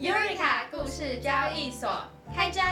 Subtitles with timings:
[0.00, 1.86] Eureka 故事交易所
[2.34, 2.64] 开张，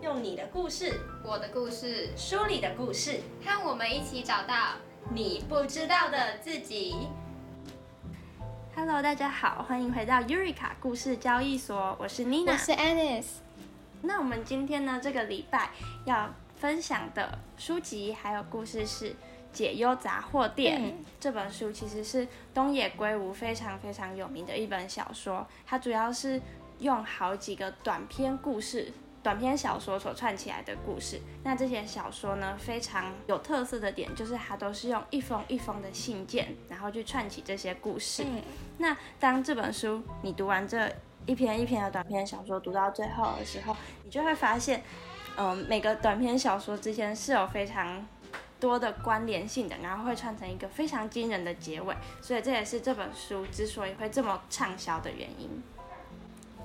[0.00, 4.54] 用你的故事，我的故事，书里的故事，和我们一起找到
[5.10, 6.96] 你不知道的自己。
[8.74, 13.26] Hello，大家好，欢迎回到 Eureka 故事交易所，我是 Nina，我是 Alice。
[14.00, 15.68] 那我们今天呢，这个礼拜
[16.06, 19.14] 要分享的书籍还有故事是。
[19.52, 22.24] 解忧杂货店这本书其实是
[22.54, 26.40] 东野圭吾非常非常有名的一本小说，它主要是
[26.80, 31.20] 用好几个短篇故事、短篇小说所串起来的故事。
[31.44, 38.24] 那这些小说呢，非常有特色的点就是它都是用一封一封的信件，然后去串起这些故事。
[38.78, 40.90] 那当这本书你读完这
[41.26, 44.82] 一篇一篇的短篇小说，读到最后的时候，你就会发现，
[45.36, 48.06] 嗯，每个短篇小说之间是有非常
[48.58, 55.62] 多的关联性的，然后会串成一个非常惊人的结尾，所以这也是这本书之所以会这么畅销的原因。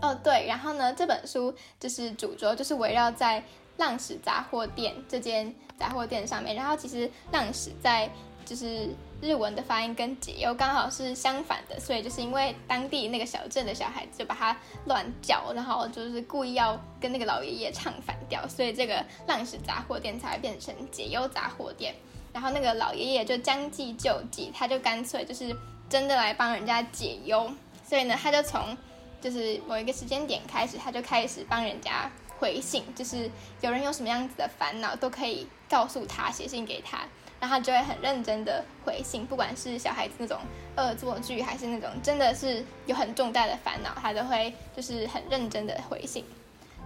[0.01, 3.43] 哦，对，然后呢，这本书就是主轴就是围绕在
[3.77, 8.09] 浪矢杂货店这间杂货店上面，然后其实浪矢在
[8.45, 8.89] 就是
[9.21, 21.95] 日文的发音跟解忧刚好是相反的，所以就是因为当地那个小镇的小孩子就把它乱叫，然后就是故意要跟那个老爷爷唱反调，所以这个浪矢杂货店才会变成解忧杂货店。
[22.31, 25.55] 然后那个老爷爷就将计就计，他就干脆就是
[25.89, 27.49] 真的来帮人家解忧，
[27.87, 28.77] 所以呢，他就从
[29.25, 33.27] 就是某一个时间点开始，他就开始帮人家回信，就是
[33.59, 36.99] 有人有什么样子的烦恼都可以告诉他，写信给他。
[37.39, 40.37] 然后他就会很认真的回信，不管是小孩子那种
[40.77, 46.23] 恶作剧，还是那种真的是有很重大的烦恼，他都会就是很认真的回信。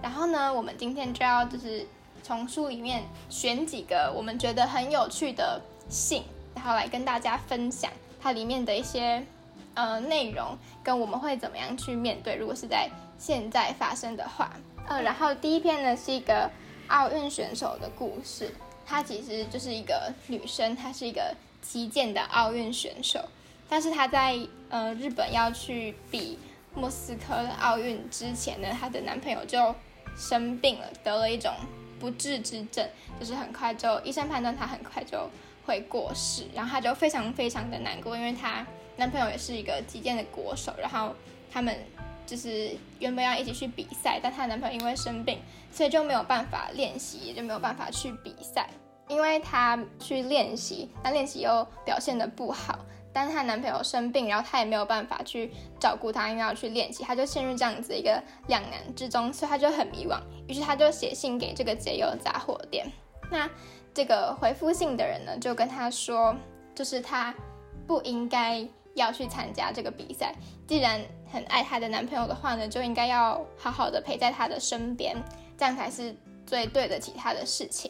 [0.01, 1.85] 然后呢，我们今天就要就是
[2.23, 6.23] 从书里面选几个我们觉得很有趣的信，
[6.55, 9.25] 然后来跟大家分享它里面的一些
[9.80, 14.52] 呃内容，跟我们会怎么样去面对，如果是在现在发生的话。
[14.89, 16.49] 呃，然后第一篇呢是一个
[16.88, 18.53] 奥运选手的故事。
[18.86, 23.23] 她其实就是一个女生，她是一个击剑的奥运选手，
[23.70, 24.37] 但是她在
[24.70, 26.37] 呃日本要去比
[26.76, 29.73] 莫斯科奥运之前呢，她的男朋友就
[30.17, 31.53] 生病了，得了一种
[31.99, 32.87] 不治之症，
[33.20, 35.30] 就是很快就医生判断她很快就
[35.65, 38.65] 会过世，然后她就非常非常的难过，因为她
[38.95, 41.14] 男朋友也是一个击剑的国手，然后
[41.52, 41.76] 他们。
[42.30, 45.39] 就是原本要一起去比赛，但她男朋友因为生病，
[45.71, 48.70] 所以就没有办法练习，也就没有办法去比赛。
[49.08, 52.86] 因为他去练习，但练习又表现的不好，
[53.19, 60.17] 但是她男朋友生病，然后她也没有办法去照顾他，因为要去练习，她就陷入这样子一个两难之中，所以她就很迷惘。
[60.47, 62.89] 于是她就写信给这个解忧杂货店。
[63.29, 63.49] 那
[63.93, 66.33] 这个回复信的人呢，就跟她说，
[66.73, 67.35] 就是她
[67.85, 68.65] 不应该。
[68.95, 70.33] 要去参加这个比赛，
[70.67, 70.99] 既然
[71.31, 75.15] 很爱她的男朋友的话呢，就应该要好好的陪在他的身边，
[75.58, 76.13] 这样才是
[76.45, 77.89] 最对得起他的事情。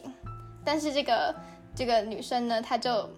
[0.64, 1.34] 但是这个
[1.74, 3.10] 这个女生呢，她就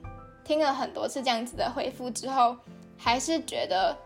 [0.44, 2.56] 听了很多次这样子的回复之后，
[2.97, 3.97] 还是觉得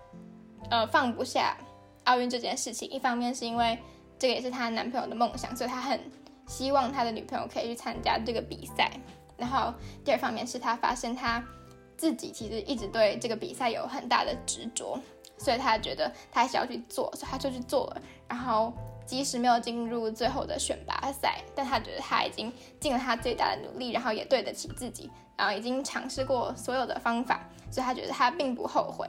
[0.70, 1.56] 呃放不下
[2.04, 2.88] 奥运这件事情。
[2.90, 3.78] 一方面是因为
[4.18, 6.00] 这个也是她男朋友的梦想，所以她很
[6.46, 8.90] 希望他的女朋友可以去参加这个比赛。
[9.36, 9.72] 然后
[10.04, 11.42] 第二方面是她发现她。
[11.98, 15.00] 自己其实一直对这个比赛有很大的执着，
[15.38, 18.02] 所以他觉得他还是要去做，所以他就去做了。
[18.28, 18.70] 然后
[19.06, 29.08] 即使没有进入最后的选拔赛，但他觉得他已经尽了他最大的努力，然后也对得起自己，然后已经尝试过所有的方法，所以他觉得他并不后悔。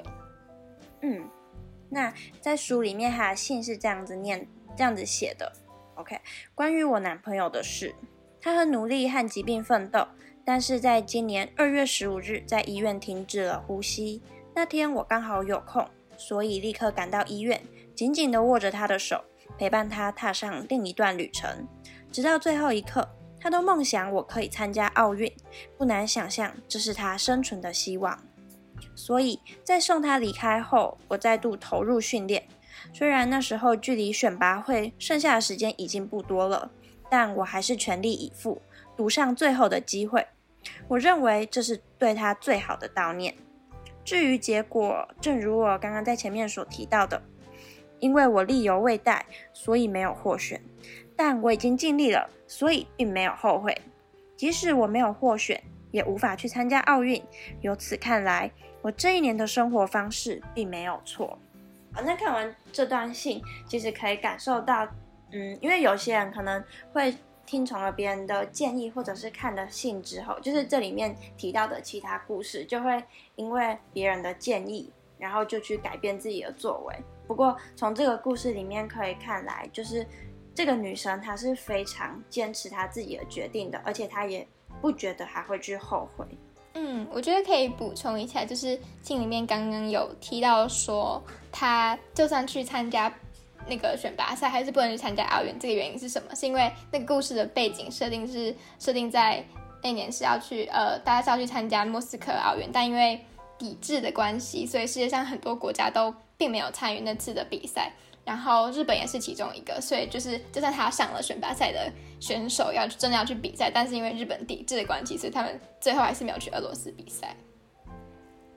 [1.02, 1.28] 嗯，
[1.90, 5.52] 那在书里面他的信是这样子念、这样子写的。
[5.96, 6.20] OK，
[6.54, 7.96] 关于我男朋友的事，
[8.40, 10.08] 他很努力和疾病奋斗。
[10.46, 14.22] 但是在今年二月十五日，在医院停止了呼吸。
[14.56, 17.62] 那天我刚好有空，所以立刻赶到医院，
[17.94, 19.26] 紧紧地握着他的手，
[19.58, 21.68] 陪伴他踏上另一段旅程。
[22.12, 23.08] 直到最后一刻，
[23.40, 25.32] 他都梦想我可以参加奥运。
[25.78, 28.18] 不难想象，这是他生存的希望。
[28.96, 32.48] 所以在送他离开后，我再度投入训练。
[32.94, 36.72] 虽然那时候距离选拔会剩下的时间已经不多了，
[37.10, 38.62] 但我还是全力以赴，
[38.96, 40.26] 赌上最后的机会。
[40.88, 43.36] 我认为这是对他最好的悼念。
[44.04, 47.22] 至于结果，正如我刚刚在前面所提到的，
[48.00, 50.62] 因为我力犹未逮，所以没有获选。
[51.16, 53.76] 但我已经尽力了，所以并没有后悔。
[54.36, 55.62] 即使我没有获选，
[55.92, 57.22] 也无法去参加奥运。
[57.62, 58.52] 由此看来，
[58.82, 61.40] 我这一年的生活方式并没有错。
[61.94, 64.88] 好，那看完这段信，其实可以感受到，
[65.32, 66.64] 嗯，因为有些人可能
[66.94, 67.14] 会。
[67.48, 73.02] 听从了别人的建议，或者是看了信之后，就是这里面提到的其他故事，就会
[73.38, 76.96] 因为别人的建议，然后就去改变自己的作为。
[77.28, 80.06] 不过从这个故事里面可以看来，就是
[80.56, 84.48] 这个女生她是非常坚持她自己的决定的，而且她也
[84.82, 86.26] 不觉得还会去后悔。
[86.74, 91.22] 嗯，我觉得可以补充一下，就是信里面刚刚有提到说，
[91.52, 93.14] 她就算去参加。
[93.70, 96.34] 那个选拔赛还是不能去参加奥运，这个原因是什么？
[96.34, 99.44] 是因为那个故事的背景设定是设定在
[99.84, 103.20] 那年是要去呃，大家是要去参加莫斯科奥运，但因为
[103.58, 107.92] 抵制的关系，所以世界上很多国家都并没有参与那次的比赛。
[108.24, 117.36] 然后日本也是其中一个，所以就是就算他上了选拔赛的选手要真的要去比赛，但是因为日本抵制的关系，所以他们最后还是没有去俄罗斯比赛。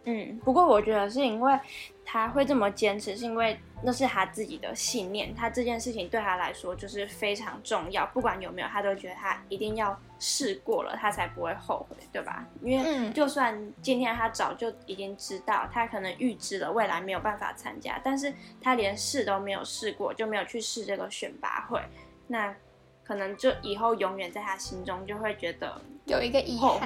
[0.04, 1.58] 嗯，不过我觉得是因为
[2.04, 3.58] 他会这么坚持，是因为。
[3.82, 12.46] 那是他自己的信念，他这件事情对他来说就是非常重要，不管有没有，他都觉得他一定要试过了，他才不会后悔，对吧？
[12.62, 21.80] 因为就算今天他早就已经知道，他可能预知了未来没有办法参加，但是他连试都没有试过，就没有去试这个选拔会，
[22.26, 22.54] 那
[23.02, 26.78] 可能就以后永远在他心中就会觉得有一个遗憾，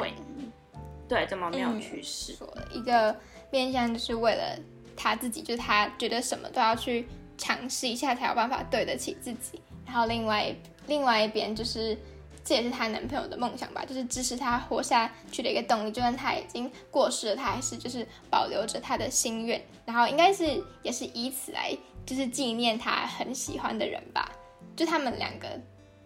[1.08, 2.36] 对，怎么没有去试？
[2.70, 3.16] 一个
[3.50, 4.56] 面向就是为了。
[4.96, 7.06] 他自己就是他觉得什么都要去
[7.36, 10.54] 尝试一下才有办法对得起自己，然后另外
[10.86, 11.96] 另外一边就是
[12.44, 15.90] 这也是她男朋友的梦想吧，就是支持她活下去的一个动力。
[15.90, 24.30] 就算他已经过世了，他还是就是保留着他的心愿，然后应该是也是以此来就是纪念他很喜欢的人吧。
[24.76, 25.48] 就他们两个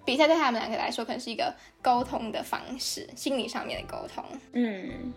[0.05, 1.53] 比赛对他们两个来说，可能是一个
[1.83, 4.25] 沟通的方式，心理上面的沟通。
[4.53, 5.13] 嗯。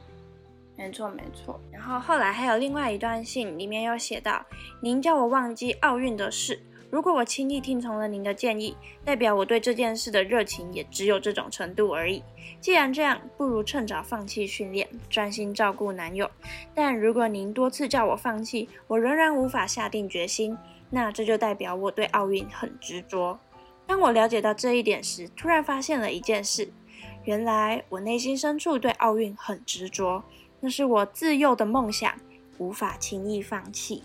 [0.77, 1.59] 没错，没错。
[1.71, 4.43] 然后后来还有另外一段信，里面有写到
[4.81, 6.59] ：“您叫我忘记奥运的事。
[6.89, 8.75] 如果我轻易听从了您的建议，
[9.05, 12.21] 代表我对这件事的热情也只有这种程度而已。
[12.59, 16.29] 既然这样，不如趁早放弃训练，专心照顾男友。
[16.73, 20.57] 但如果您多次叫我放弃，我仍然无法下定决心，
[20.89, 23.39] 那这就代表我对奥运很执着。
[23.85, 26.73] 当我了解到这一点时，突然发现了一件事：
[27.23, 30.23] 原来我内心深处对奥运很执着。”
[30.61, 32.13] 那是我自幼的梦想，
[32.59, 34.03] 无法轻易放弃。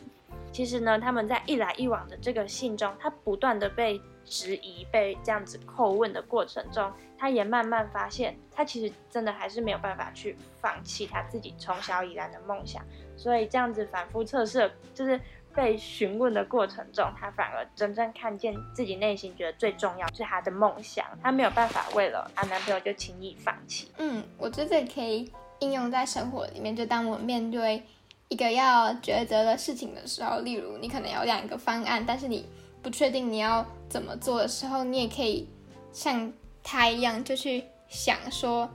[0.50, 12.82] 其实呢，他们在一来一往的这个信中，他不断的被质疑、被这样子叩问的过程中，他也慢慢发现，他其实真的还是没有办法去放弃他自己从小以来的梦想。
[13.18, 15.20] 所以这样子反复测试，就是
[15.54, 23.92] 被询问的过程中，他反而真正看见自己内心觉得最重要是他的梦想，他没有办法为了他男朋友就轻易放弃。
[23.98, 25.30] 嗯，我觉得可以。
[25.60, 27.82] 应用在生活里面，就当我面对
[28.28, 32.44] 一个要抉择的事情的时候，例如你可能有两个方案，但是你
[32.82, 35.48] 不确定你要怎么做的时候，你也可以
[35.92, 36.32] 像
[36.62, 38.68] 他一样，就去想说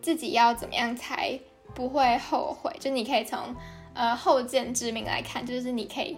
[0.00, 1.38] 自己要怎么样才
[1.74, 2.70] 不会后悔。
[2.78, 3.38] 就你可以从
[3.94, 6.16] 呃后见之明来看，就是你可以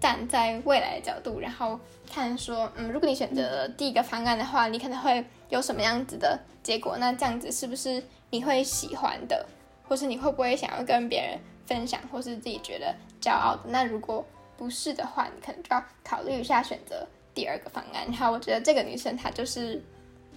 [0.00, 1.78] 站在未来的角度，然后
[2.10, 6.96] 看说，嗯，如果你选择了第一个方案的话，你可能会有什么样子的结果？
[6.98, 8.02] 那这样子是不是？
[8.30, 9.44] 你会喜欢的，
[9.88, 13.62] 或是你会不会想要跟别人分享，或是自己觉得骄傲的？
[13.66, 14.24] 那如果
[14.56, 18.06] 不是的话，你可能就要考虑一下选择第二个方案。
[18.06, 19.82] 然后我觉得这个女生她就是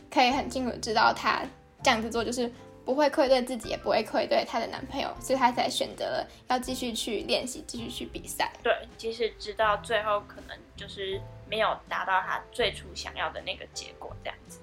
[0.10, 1.44] 可以很清楚知道，她
[1.84, 2.52] 这样子做就是
[2.84, 8.52] 不会愧对自己，也不会愧对她的男朋友，所以她才选择了要继续去练习，继续去比赛。
[8.64, 14.60] 对，即使知道最后可能就是没有达到她最初想要的那个结果，这样子。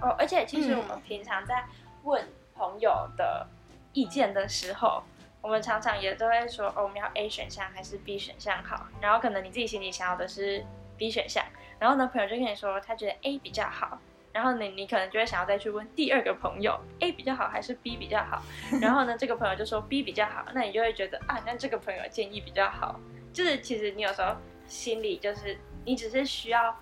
[0.00, 1.64] 哦，而且其实我们平常在。
[2.04, 3.46] 问朋友的
[3.92, 5.02] 意见的时候，
[5.40, 8.86] 我们常常也都会说，哦，我们要 A 选项还是 B 选项好？
[9.00, 10.64] 然后可能你自己心里想要的是
[10.96, 11.44] B 选项，
[11.78, 13.98] 然后呢，朋友就跟你说他觉得 A 比较好，
[14.32, 18.42] 然后你你可能就会想要再去问第二个朋友 A 比较好还是 B 比较好？
[18.80, 23.00] 然后呢，这个朋友就说 B 比较好，那你就会觉得啊，那这个朋友建议比较好。
[23.32, 26.76] 就是其实你有时候心里就是你只是需要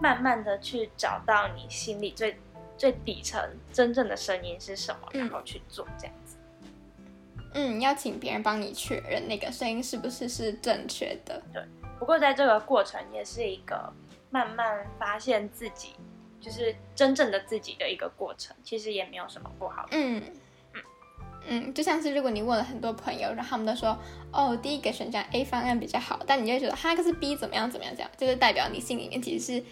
[0.00, 2.38] 慢慢的去找到你心里最。
[2.78, 3.38] 最底层
[3.72, 5.08] 真正的声音是什么？
[5.12, 6.36] 然后去做这样子。
[7.52, 11.42] 嗯，要请别人帮你确认那个声音是不是是正确的。
[11.52, 11.62] 对。
[11.98, 13.92] 不过在这个过程也是一个
[14.30, 15.96] 慢慢发现自己，
[16.40, 18.56] 就是真正的自己的一个过程。
[18.62, 19.86] 其实也没有什么不好。
[19.90, 20.22] 嗯
[20.74, 20.82] 嗯
[21.48, 23.98] 嗯，就像是如果你问了很多朋友，然后他们都说
[24.30, 29.64] 哦，第一个选项 A 方案比较好，但你就觉得哈，可是 B 怎么样怎么样这样，就是代表你心里面其实是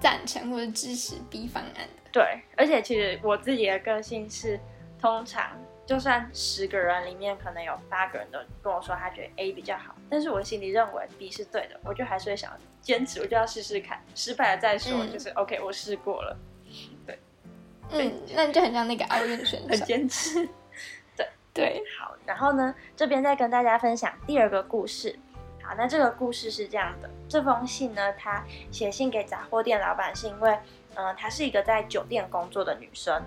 [0.00, 2.10] 赞成或者支持 B 方案的。
[2.12, 4.58] 对，而且其实我自己的个性是，
[5.00, 16.36] 通常就算十个人里面可能有八个人都跟我说他觉得 A 比较好，但是我心里认为 B 是对的，我就还是会想坚持，我就要试试看，失败了再说，就是 OK，我试过了。
[17.06, 17.18] 对，
[17.90, 20.48] 嗯，那你就很像那个奥运选手， 很坚持。
[21.16, 25.16] 对对，好，然后呢，这边再跟大家分享第二个故事。
[25.76, 30.58] 那这个故事是这样的，这封信呢，他写信给杂货店老板，是因为，
[30.94, 33.22] 嗯，她是一个在酒店工作的女生。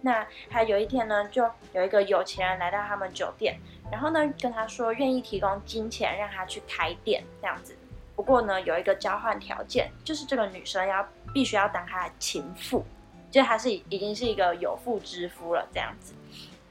[0.00, 3.58] 那她有一天呢，就有一个有钱人来到他们酒店，
[3.90, 7.76] 然后呢，跟他说愿意提供金钱让他去开店这样子。
[8.16, 12.84] 不过呢，有一个交换条件，就是这个女生要必须要当他的情妇，
[13.30, 16.12] 就她是已经是一个有妇之夫了这样子。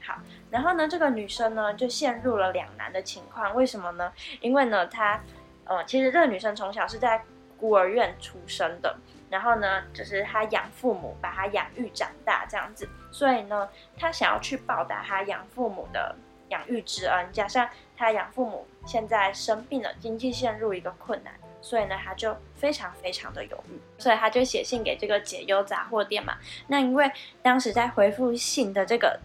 [0.00, 0.18] 好，
[0.52, 4.12] 然后呢，这个女生呢就陷入了两难的情况，为什么呢？
[4.42, 5.18] 因为呢，她
[5.64, 7.22] 呃，其实这个女生从小是在
[7.58, 8.94] 孤儿院出生的，
[9.30, 13.66] 然后呢，就是她养父母把她养育长大这样子，所以呢，
[13.96, 16.14] 她想要去报答她养父母的
[16.50, 17.66] 养育之恩，加上
[17.96, 21.32] 她养父母现在生病了，经济陷入一个困难，
[21.62, 26.36] 所以呢，她就非常非常的犹豫，所以她就写信给这个解忧杂货店嘛。
[26.66, 29.18] 那因为当时在回复信的这个。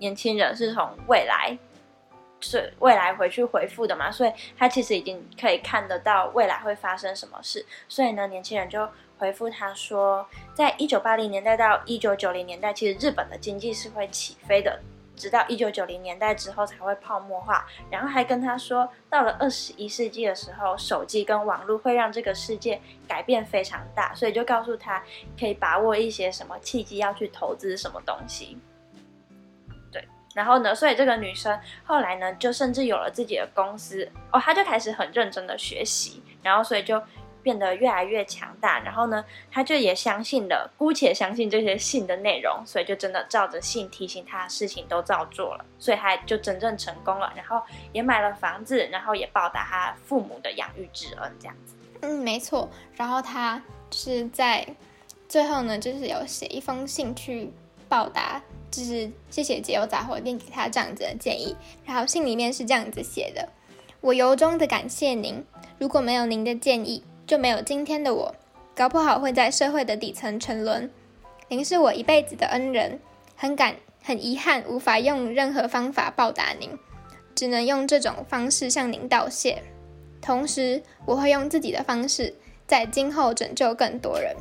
[0.00, 1.56] 年轻人是从未来，
[2.40, 4.10] 是未来回去回复的嘛？
[4.10, 7.64] 所以他其实已经可以看得到未来会发生什么事。
[7.86, 8.88] 所以呢，年轻人就
[9.18, 14.80] 回复他说，在一九八零年代到一九九零年代，其实日本的经济是会起飞的，
[15.14, 17.66] 直到一九九零年代之后才会泡沫化。
[17.90, 24.14] 然后还跟他说，到了二十一世纪的时候，手机跟网络会让这个世界改变非常大。
[24.14, 25.04] 所以就告诉他，
[25.38, 28.56] 可以把握一些什么契机，要去投资什么东西。
[30.34, 37.02] 然后呢，所以这个女生后来呢，就甚至有了自己的公司哦，她就开始很认真的学习，然后所以就
[37.42, 38.78] 变得越来越强大。
[38.80, 47.32] 然后呢，她就也相信了，姑且相信这些信的内容，所以就真的照着信提醒她的事情都照做了，所以她就真正成功了。
[47.34, 47.60] 然后
[47.92, 51.74] 也买了房子，然后也报答她父母的养育之恩，这样子。
[52.02, 52.70] 嗯，没错。
[52.94, 53.60] 然后她
[53.90, 54.64] 是在
[55.28, 57.50] 最后呢，就是有写一封信去
[57.88, 58.40] 报答。
[58.70, 63.48] 就是谢谢解忧杂货店给他这样子的建议，然后信里面是这样子写的：
[64.00, 65.44] 我由衷的感谢您，
[65.78, 68.34] 如果没有您的建议，就没有今天的我，
[68.76, 70.88] 搞不好会在社会的底层沉沦。
[71.48, 73.00] 您是我一辈子的恩人，
[73.34, 73.74] 很感
[74.04, 76.70] 很遗憾无法用任何方法报答您，
[77.34, 79.62] 只能用这种方式向您道谢。
[80.22, 82.32] 同时，我会用自己的方式
[82.68, 84.36] 在今后拯救更多人。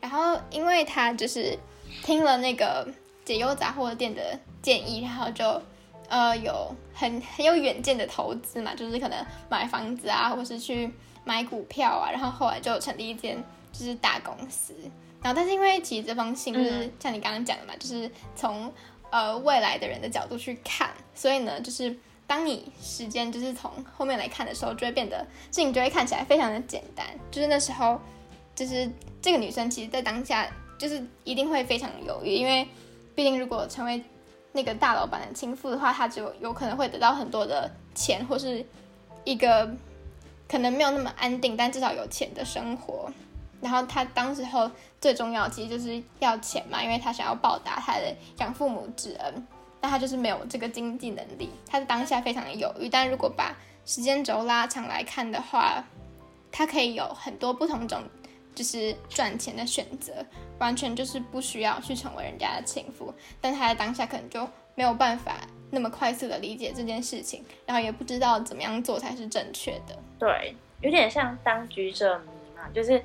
[0.00, 1.58] 然后，因为他就是
[2.02, 2.88] 听了那个。
[3.24, 5.62] 解忧杂货店的建议，然后就
[6.08, 10.90] 呃有很很有远见的投资嘛，就是可能买房子啊，或是去
[11.24, 14.74] 买股票啊，然后后来就成立一间就是大公司。
[15.22, 18.72] 然后但是因为其实这封信就是像你刚刚讲的嘛，就是从
[19.10, 21.94] 呃未来的人的角度去看，所以呢，就是
[22.26, 25.18] 当你时间就是从后面来看的时候，就会变得
[25.52, 27.06] 事情就会看起来非常的简单。
[27.30, 28.00] 就是那时候，
[28.54, 32.66] 就是这个女生其实在当下就是一定会非常犹豫，因为。
[33.20, 34.02] 毕竟，如果成为
[34.52, 38.64] 那个大老板的情妇的话，他就有可能会得到很多的钱，或是
[39.24, 39.70] 一个
[40.48, 43.12] 可能没有那么安定，但至少有钱的生活。
[43.60, 44.70] 然后他当时候
[45.02, 49.46] 最重要其实就是要钱嘛，因为他想要报答他的养父母之恩，
[49.82, 52.88] 那他就是没有这个经济能力，他的当下非常的犹豫。
[52.88, 55.84] 但如果把时间轴拉长来看的话，
[56.50, 58.02] 他可以有很多不同种。
[58.52, 60.12] 就是赚钱的选择，
[60.60, 65.32] 完全就是不需要去成为人家的情妇，但他在当下可能就没有办法
[65.70, 69.98] 那么快速的理解这件事情，然后也不知道怎么样做才是正确的。
[70.18, 72.26] 对，有点像当局者迷
[72.56, 73.02] 嘛，就是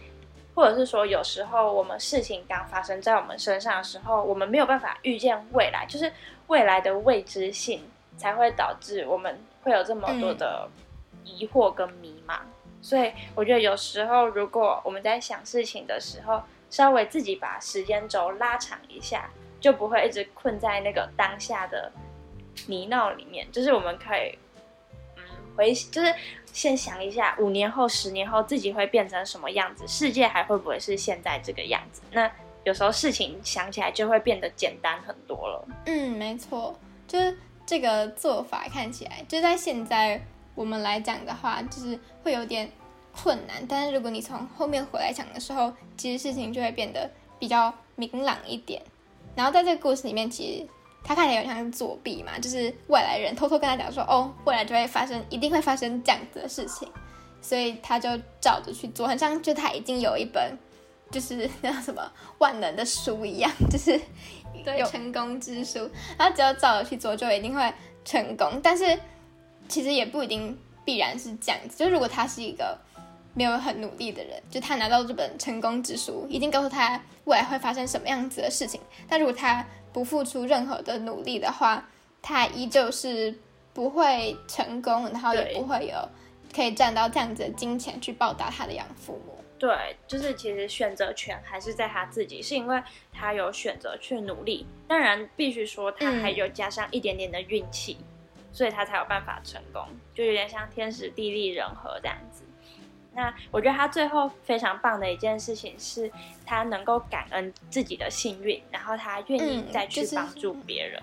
[0.53, 6.11] 或者是说，有时候我们事情刚发生在我们身上的时候，我们没有办法预见未来，就是
[6.47, 7.81] 未来的未知性
[8.17, 10.69] 才会导致我们会有这么多的
[11.23, 12.39] 疑惑跟迷茫。
[12.81, 19.29] 所以我觉得有时候，如果我们在想事情的时候，稍微自己把时间轴拉长一下，
[19.59, 21.91] 就不会一直困在那个当下的
[22.67, 23.45] 泥淖里面。
[23.51, 24.37] 就是我们可以，
[25.17, 25.23] 嗯，
[25.55, 26.13] 回，就是
[26.51, 32.01] 先想一下，五年后、十年后自己会变成什么样子，世界还会不会是现在这个样子？
[32.11, 32.29] 那
[32.63, 35.67] 有时候事情想起来就会变得简单很多了。
[35.85, 40.21] 嗯，没错，就是这个做法看起来，就在现在。
[40.55, 42.71] 我们来讲的话，就是会有点
[43.15, 48.81] 困难，但是如果你从后面回来讲的时候，其实事情就会变得比较明朗一点。
[49.35, 50.67] 然后在这个故事里面，其实
[51.03, 56.87] 他看起来有点像是作弊嘛，就是外来人偷偷跟他讲说，哦，未来就会发生，一定会发生这样子的事情，
[57.41, 60.57] 所以他就照着去做，很像就他已经有一本
[61.11, 63.99] 就是那什么万能的书一样，就是
[64.63, 68.59] 对成功之书，他只要照着去做，就一定会成功。
[68.61, 68.99] 但是。
[69.67, 70.55] 其实也不一定
[70.85, 72.77] 必然是这样子，就如果他是一个
[73.35, 79.63] 没有很努力的人，就他拿到这本成功之书，已经告诉他未来会发生什么样子的事情，但如果他
[79.93, 81.87] 不付出任何的努力的话，
[82.21, 83.37] 他依旧是
[83.73, 86.09] 不会成功，然后也不会有
[86.55, 89.33] 可以赚到这样子的金钱去报答他的养父母。
[89.57, 92.81] 对，就是其实选择权还是在他自己，是因为
[93.13, 94.65] 他有选择去努力。
[94.87, 97.97] 当然，必须说他嗯还有加上一点点的运气，
[98.51, 102.43] 所以他才有办法成功，就有点像天时地利人和这样子。
[103.15, 106.11] 那我觉得他最后非常棒的一件事情是，
[106.45, 111.01] 他能够感恩自己的幸运，然后他愿意嗯再去帮助别人。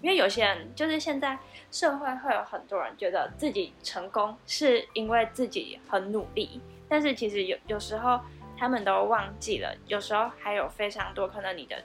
[0.00, 1.36] 因为有些人就是现在
[1.72, 8.20] 社会会有很多人觉得自己成功是因为自己很努力，但是其实有有时候
[8.56, 11.82] 他们都忘记了，有时候还有非常多可能你的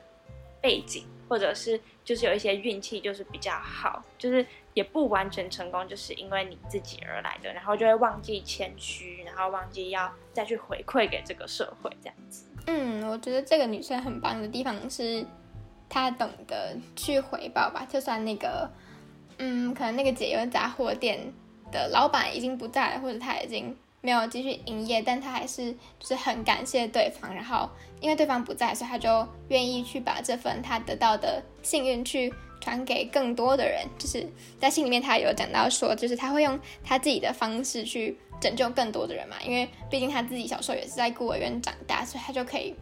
[0.61, 12.45] 背景，或者是就是有一些运气就是比较好，就是也不完全成功，就是因为你自己而来的，然后就会忘记谦虚，然后忘记要再去回馈给这个社会这样子。
[12.67, 15.25] 嗯，我觉得这个女生很棒的地方是，
[15.89, 17.85] 她懂得去回报吧。
[17.89, 18.69] 就算那个，
[19.39, 21.19] 嗯，可能那个解忧杂货店
[21.71, 27.33] 的老板已经不在，或者他已经没有继续营业，但他还是就是很感谢对方。
[27.33, 33.85] 然后因为对方不在，所以他就愿意去把这份他得到的幸运去传给更多的人。
[33.97, 34.25] 就是
[34.59, 42.73] 在信里面他有讲到说，就是他会用他自己的方式去拯救更多的人嘛，因为毕竟他自己小时候也是在孤儿院长大，所以他就可以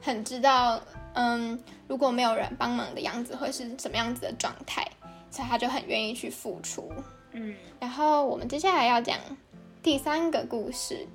[0.00, 0.80] 很知道，
[1.14, 1.58] 嗯，
[1.88, 4.86] 如果没有人帮忙的样子会是什么样子的状态，
[5.30, 6.92] 所以他就很愿意去付出。
[7.32, 9.18] 嗯然后我们接下来要讲
[9.82, 11.06] 第三个故事，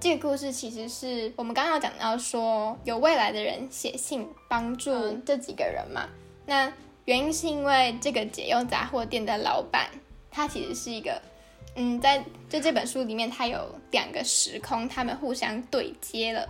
[0.00, 6.08] 这个故事其实是我们刚刚有讲到说有未来的人写信帮助嗯这几个人嘛，
[6.46, 6.72] 那
[7.04, 9.88] 原因是因为这个解忧杂货店的老板，
[10.30, 11.20] 他其实是一个。
[11.76, 16.44] 嗯，在就这本书里面，他有两个时空，他们互相对接了，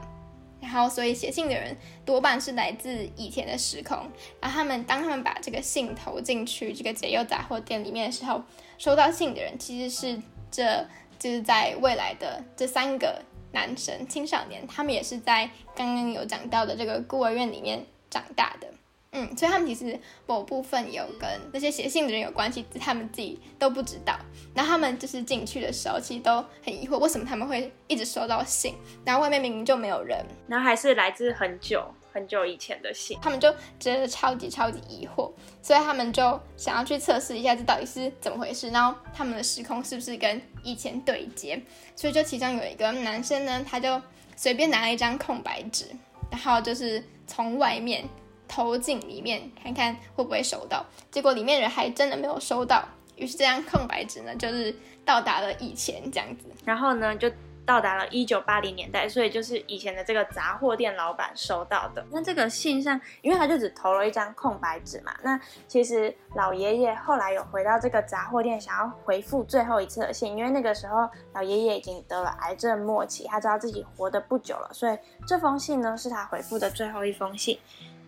[0.63, 1.77] 然后所以写信的人
[2.07, 3.99] 多半是来自以前的时空，
[4.41, 8.43] 然后他们当他们把这个信投进去这个解忧杂货店里面的时候，
[8.79, 10.83] 收到信的人其实是这
[11.19, 18.67] 就是在未来的这三个男生青少年，他们也是在刚刚有讲到的这个孤儿院里面长大的。
[19.13, 24.17] 嗯，所以他们其实某部分有跟那些写信的人有关系，是他们自己都不知道。
[24.55, 33.19] 然后他们就是进去的时候，其实都很疑惑，为什么他们会一直收到信，然后外面明明就没有人，然后还是来自很久很久以前的信。
[33.21, 41.61] 他们就觉得超级超级疑惑，所以他们就想要去测试一下这到底是怎么回事，然后他们的时空是不是跟以前对接。
[41.97, 44.01] 所以就其中有一个男生呢，他就
[44.37, 45.87] 随便拿了一张空白纸，
[46.31, 48.05] 然后就是从外面
[48.51, 50.85] 投进里面，看看会不会收到。
[51.09, 52.85] 结果里面人还真的没有收到，
[53.15, 56.47] 于是这张空白纸呢，就是到达了以前这样子。
[56.65, 57.31] 然后呢，就
[57.65, 62.05] 到达了一九八零年代，所以就是以前的这个杂货店老板收到的。
[62.11, 77.57] 那这个信上，因为他就只投了一张空白纸嘛，那其实老爷爷后来有回到这个杂货店，想要回复最后一次的信，因为那个时候老爷爷已经得了癌症末期，他知道自己活得不久了，所以这封信呢是他回复的最后一封信。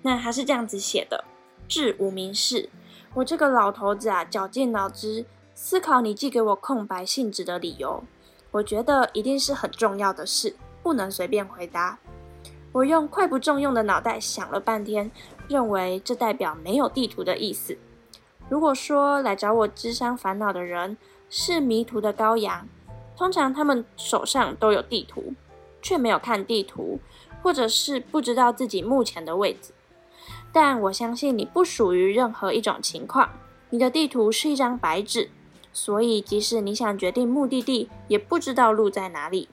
[0.02, 1.24] 那他是这样子写的：
[1.68, 2.68] 致无名氏，
[3.14, 8.02] 我这个老头子啊，绞尽脑汁思考你寄给我空白信纸的理由。
[8.50, 11.98] 我觉得一定是很重要的事，不能随便回答。
[12.72, 15.10] 我用快不中用的脑袋想了半天，
[15.46, 17.78] 认为这代表没有地图的意思。
[18.48, 20.96] 如果说来找我智商烦恼的人
[21.30, 22.66] 是迷途的羔羊，
[23.16, 25.32] 通常他们手上都有地图，
[25.80, 26.98] 却没有看地图，
[27.42, 29.72] 或者是不知道自己目前的位置。
[30.52, 33.30] 但我相信你不属于任何一种情况，
[33.70, 35.30] 你的地图是一张白纸。
[35.72, 39.48] 所以，即使你想决定目的地，也不知道路在哪里。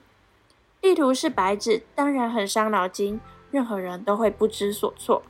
[0.82, 3.18] 地图是白纸，当然很伤脑筋，
[3.50, 5.22] 任何人都会不知所措。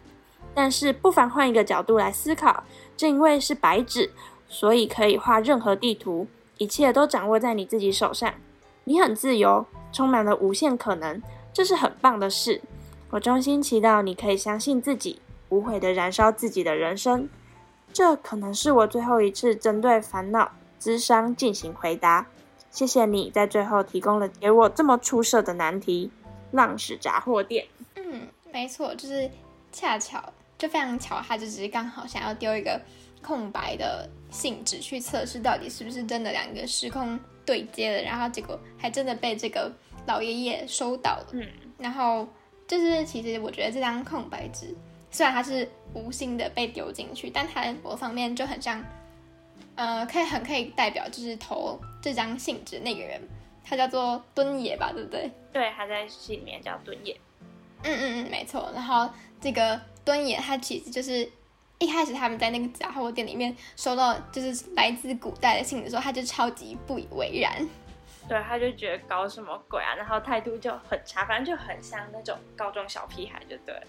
[0.52, 2.64] 但是，不妨换一个角度来思考：
[2.96, 4.10] 正因为是白纸，
[4.48, 6.26] 所以可以画任何地图，
[6.58, 8.34] 一切都掌握在你自己手上。
[8.82, 12.60] 你很自由，充满了无限可能，这是很棒的事。
[13.10, 17.28] 我衷心祈祷你可以相信自己，无悔的燃烧自己的人生。
[17.92, 20.52] 这可能是我最后一次针对烦恼。
[20.78, 22.26] 智商进行回答，
[22.70, 26.10] 谢谢你在最后提供了给我这么出色的难题。
[26.52, 29.30] 浪矢杂货店，嗯，没错，就是
[29.70, 32.80] 恰巧就非常巧，他就只是刚好想要丢一个
[33.22, 39.70] 空白的信纸去测试到底是不是真的两个时空对接了，然后结果还真的被这个
[40.06, 41.26] 老爷爷收到了。
[41.32, 41.46] 嗯，
[41.78, 42.26] 然后
[42.66, 44.74] 就是其实我觉得这张空白纸
[45.10, 48.84] 虽然它是无心的被丢进去，但它某方面就很像。
[49.76, 53.18] 呃，可以很可以代表就是投这张信纸那个人，
[53.64, 55.30] 他叫做敦野吧，对不对？
[55.54, 57.18] 对，他在戏里面叫敦野。
[57.84, 58.70] 嗯嗯嗯，没错。
[58.74, 59.08] 然后
[59.40, 61.26] 这个敦野他其实就是
[61.78, 67.66] 一开始他们在那个杂货店里面收到就是来自古代的信的时候，他就超级不以为然。
[68.30, 73.82] 对，他就觉得搞什么鬼啊，然后态度就很差，反正就很像那种高中小屁孩，就对。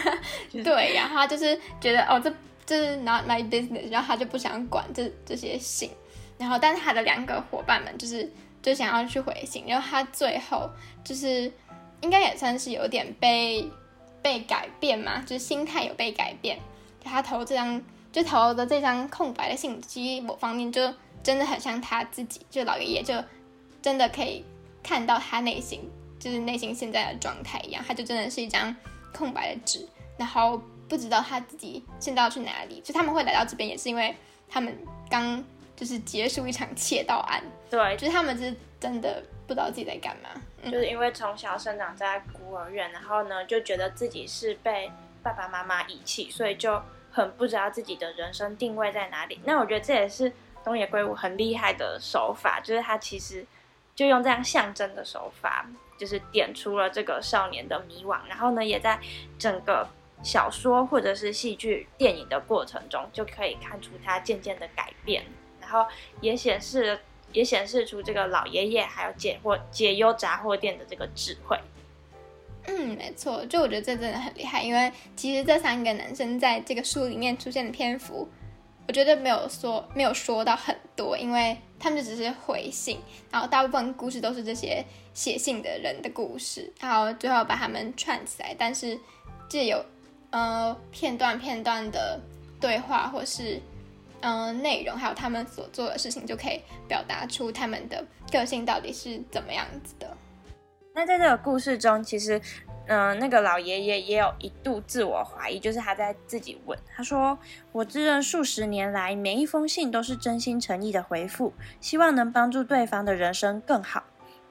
[0.64, 2.32] 对，然后他就是觉得哦，这
[2.64, 5.90] 这是 not my business，然后他就不想管这这些信。
[6.38, 8.26] 然后，但是他的两个伙伴们就是
[8.62, 10.70] 就想要去回信，然后他最后
[11.04, 11.52] 就是
[12.00, 13.70] 应该也算是有点被
[14.22, 16.58] 被改变嘛，就是心态有被改变。
[17.04, 17.78] 他投这张
[18.10, 23.22] 就投的这张空白的信，其实某方面就真的很像他自己，就老爷爷就。
[23.82, 24.44] 真的可以
[24.80, 28.74] 看到他内心，就是内心现在的状态一样，他就真的是一张
[29.12, 32.80] 空白的纸，然后不知道他自己现在要去哪里。
[32.80, 34.14] 就他们会来到这边，也是因为
[34.48, 34.78] 他们
[35.10, 37.42] 刚就是结束一场窃盗案。
[37.68, 40.30] 对，就是他们是真的不知道自己在干嘛，
[40.64, 44.90] 就是因为从小生长在孤儿院，然后呢就觉得自己是被
[45.24, 49.40] 爸爸妈妈遗弃，所以就很不知道自己的人生定位在哪里。
[49.44, 53.44] 那我觉得这也是东野圭吾很厉害的手法，就是他其实。
[53.94, 55.66] 就用这样象征的手法，
[55.98, 58.98] 就是点出了这个少年的迷惘，然后呢，也在
[59.38, 59.86] 整个
[60.22, 65.22] 小说或者是戏剧、电影的过程中，就可以看出他渐渐的改变，
[65.60, 65.86] 然后
[66.20, 66.98] 也显示
[67.32, 71.58] 也显示出这个老爷爷还有解惑解忧杂货店的这个智慧。
[72.66, 78.28] 嗯，没错，就我觉得这真的很厉害，因为其实这三个男生在这个书里面出现的篇幅。
[78.88, 82.98] 我觉得没有说没有说到很多，因为他们就只是回信，
[83.30, 88.54] 然后大部分故事都是这些写信的人的故事，然后最后把他们串起来。
[88.58, 88.98] 但是
[89.48, 89.84] 借有
[90.30, 92.20] 呃片段片段的
[92.60, 93.60] 对话，或是
[94.20, 100.16] 嗯内容，还有他们所做的事情，就可以表达出他们的个性到底是怎么样子的。
[100.94, 102.40] 那在这个故事中，其实。
[102.88, 107.38] 嗯，那个老爷爷也有一度自我怀疑，就是他在自己问，他说
[107.70, 114.02] ：“我自认数十年来每一封信都是真心诚意的回复，希望能帮助对方的人生更好。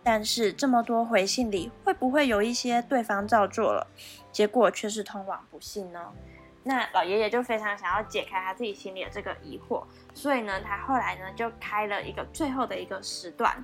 [0.02, 3.86] 但是这么多回信里，会不会有一些对方照做了，
[4.32, 6.00] 结果却是通往不幸呢？”
[6.64, 13.64] 那老爷爷就非常想要解开他自己心里的这个疑惑，所以呢，他后来呢就开了一个最后的一个时段，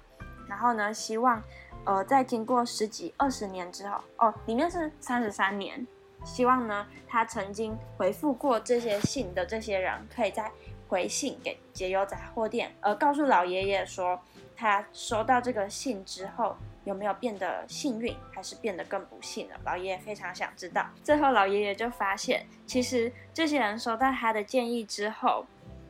[0.50, 1.42] 然后呢，希望。
[1.86, 5.86] 呃，在经过十几二十年之后，哦，里面是三十三年。
[6.26, 10.52] 希望呢，他曾经回复过这些信的这些人，可以再
[10.90, 14.20] 回信给解忧杂货店，而告诉老爷爷说，
[14.56, 19.56] 他收到这个信之后，有没有变得幸运，还是变得更不幸了？
[19.64, 20.86] 老爷爷非常想知道。
[21.04, 25.46] 最后，老爷爷就发现，其实这些人收到他的建议之后。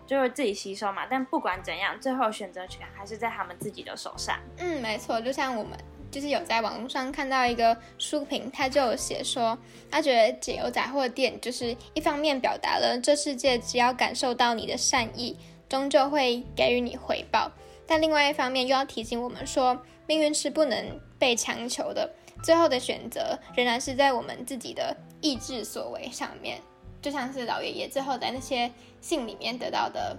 [0.08, 4.40] 就会自己吸收嘛，但不管怎样，最后选择权还是在他们自己的手上。
[4.58, 5.78] 嗯，没错，就像我们
[6.10, 9.58] 就是有在网络上看到一个书评，他就写说，
[9.92, 17.52] 他觉得解忧杂货店就是一方面表达了这世界只要感受到你的善意，终究会给予你回报，
[17.86, 22.10] 但另外一方面又要提醒我们说，命运是不能被强求的，
[22.42, 26.62] 最后的选择仍然是在我们自己的意志所为上面。
[27.08, 30.18] 就像是老爷爷最后在那些信里面得到的，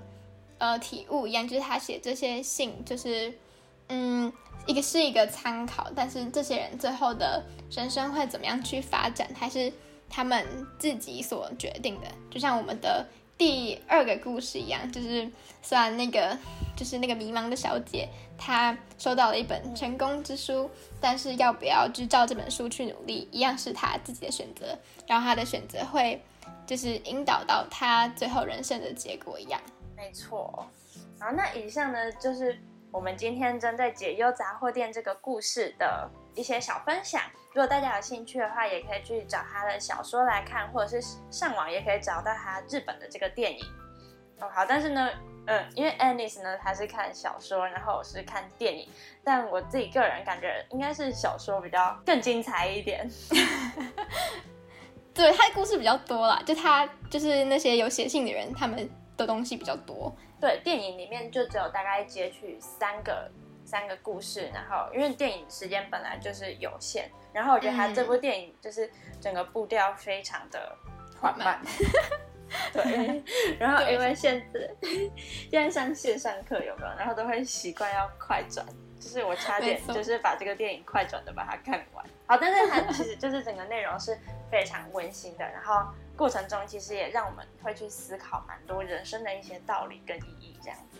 [0.56, 3.30] 呃，体悟一样，就是他写这些信，就是，
[3.88, 4.32] 嗯，
[4.66, 9.70] 一个是一个参考，但是这些人最后的人生会怎么样去发展，还是
[10.08, 12.06] 他们自己所决定的。
[12.30, 16.38] 就像我们的第二个故事一样，就是虽然那个
[16.74, 20.70] 就是那个迷茫的小姐，她收到了一本成功之书，
[21.02, 26.22] 但是要不要就照这本书去努力，一样是她自己的选择，然后她的选择会。
[26.66, 29.60] 就是引导到他最后人生的结果一样，
[29.96, 30.66] 没错。
[31.20, 32.58] 好，那以上呢就是
[32.92, 37.22] 我们今天针对解忧杂货店这个故事的一些小分享。
[37.48, 43.64] 如果大家有兴趣的话，也可以去找他的小说来看，或者是上网也可以找到他日本的这个电影。
[44.40, 45.10] 哦，好，但是呢，
[45.46, 48.88] 嗯，因为 Anis 呢他是看小说，然后我是看电影，
[49.24, 53.10] 但我自己个人感觉应该是小说比较更精彩一点。
[55.18, 60.14] 对他的故事比较多啦，就他就是那些有写信的人，他们的东西比较多。
[60.40, 63.28] 对，电影里面就只有大概截取三个
[63.64, 68.88] 三个故事，然后因为电影时间本来就是有限，然后我觉得他这部电影就是
[69.20, 70.72] 整个步调非常的
[71.20, 71.60] 缓慢。
[72.72, 73.22] 对，
[73.58, 74.60] 然后因为现在
[75.50, 76.88] 现在上线上课有没有？
[76.96, 78.64] 然后都会习惯要快转。
[79.00, 84.16] 就是我差点就是把这个电影快转的把它看完，好，但是它其实就是整个内容是
[84.50, 90.98] 非常温馨的，然后过程中其实也让我们会去思考蛮多人生的一些道理跟意义这样子。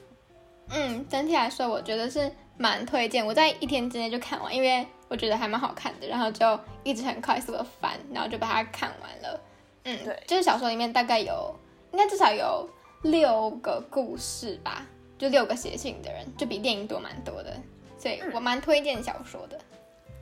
[0.71, 9.41] 嗯，整体来说我觉得是蛮推荐，我在一天之内就看完，因为我觉得还蛮好看的，然后就一直很快速的翻，然后就把它看完了。
[9.85, 11.55] 嗯，对，就是小说里面大概有
[11.93, 12.69] 应该至少有
[13.03, 14.87] 六个故事吧，
[15.19, 17.55] 就六个写信的人，就比电影多蛮多的，
[17.99, 19.59] 所以我蛮推荐小说的。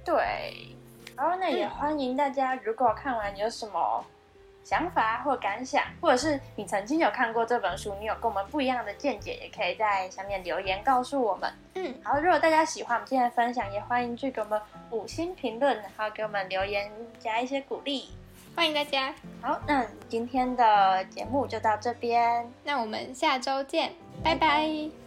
[0.04, 0.68] 对，
[1.16, 4.04] 然后那也欢迎大家，如果看完有什么
[4.62, 11.50] 想法或感想，或者是你曾经有看过这本书，你有跟我们不一样的见解，也可以在下面留言告诉我们。
[11.74, 18.10] 嗯，然后如果大家喜欢我们今天的分享，也欢迎去给我们五星评论，然后给我们留言加一些鼓励。
[18.54, 19.14] 欢迎大家。
[19.40, 23.92] 好，那今天的节目就到这边，那我们下周见，
[24.24, 25.05] 拜拜。